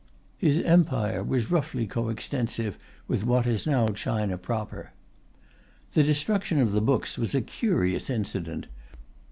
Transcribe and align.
His 0.39 0.57
Empire 0.57 1.21
was 1.23 1.51
roughly 1.51 1.85
co 1.85 2.09
extensive 2.09 2.75
with 3.07 3.23
what 3.23 3.45
is 3.45 3.67
now 3.67 3.89
China 3.89 4.35
proper. 4.35 4.93
The 5.93 6.01
destruction 6.01 6.59
of 6.59 6.71
the 6.71 6.81
books 6.81 7.19
was 7.19 7.35
a 7.35 7.41
curious 7.41 8.09
incident. 8.09 8.65